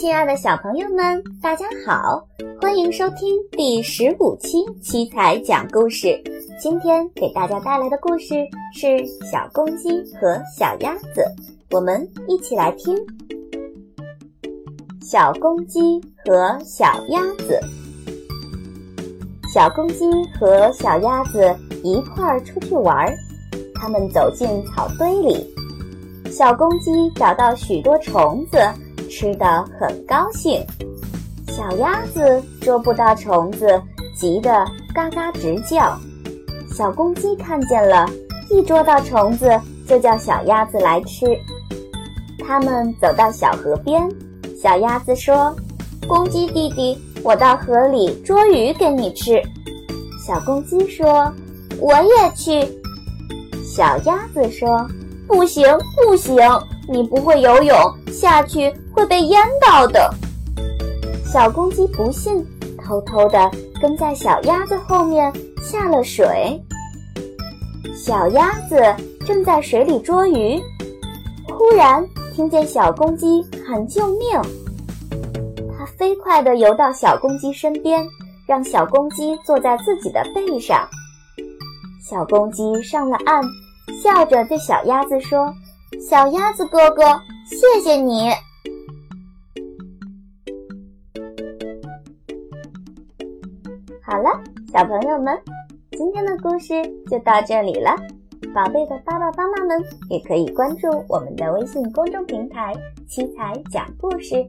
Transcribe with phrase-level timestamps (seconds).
[0.00, 2.26] 亲爱的小朋友们，大家好，
[2.58, 6.18] 欢迎收听第十五期七彩讲故事。
[6.58, 8.34] 今天给大家带来的故事
[8.74, 8.86] 是
[9.30, 11.20] 《小公鸡和小鸭子》，
[11.70, 12.96] 我们一起来听。
[15.02, 17.60] 小公鸡和小鸭子，
[19.52, 21.54] 小公鸡和小鸭子
[21.84, 23.14] 一块儿出去玩儿，
[23.74, 25.46] 他们走进草堆里，
[26.30, 28.58] 小公鸡找到许多虫子。
[29.10, 30.64] 吃的很高兴，
[31.48, 33.66] 小鸭子捉不到虫子，
[34.16, 34.64] 急得
[34.94, 35.98] 嘎嘎直叫。
[36.72, 38.08] 小公鸡看见了，
[38.48, 39.50] 一捉到虫子
[39.86, 41.26] 就叫小鸭子来吃。
[42.46, 44.08] 他们走到小河边，
[44.56, 45.54] 小鸭子说
[46.06, 49.42] ：“公鸡弟弟，我到河里捉鱼给你吃。”
[50.24, 51.30] 小公鸡说
[51.78, 52.66] ：“我也去。”
[53.66, 54.88] 小鸭子说
[55.26, 56.38] ：“不行，不行。”
[56.88, 57.76] 你不会游泳，
[58.12, 60.12] 下去会被淹到的。
[61.24, 62.46] 小公鸡不信，
[62.84, 66.60] 偷偷地跟在小鸭子后面下了水。
[67.96, 68.76] 小鸭子
[69.26, 70.60] 正在水里捉鱼，
[71.48, 74.38] 忽然听见小公鸡喊救命。
[75.78, 78.06] 它飞快地游到小公鸡身边，
[78.46, 80.86] 让小公鸡坐在自己的背上。
[82.06, 83.42] 小公鸡上了岸，
[84.02, 85.50] 笑着对小鸭子说。
[86.06, 87.02] 小鸭子哥哥，
[87.46, 88.30] 谢谢你。
[94.10, 94.28] 好了，
[94.72, 95.38] 小朋友们，
[95.92, 97.94] 今天的故事就到这里了。
[98.52, 102.74] 宝贝的爸爸妈妈们也可以关注我们的微信公众平台
[103.08, 104.44] “七彩讲故事”，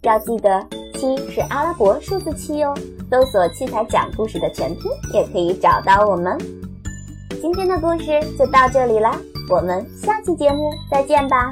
[0.00, 2.74] 要记得七是阿拉伯数字七哦。
[3.10, 6.34] 搜索“七彩讲故事”的全拼，也可以找到我们。
[7.42, 9.14] 今天的故事就到这里了。
[9.50, 11.50] 我们下期节目再见吧。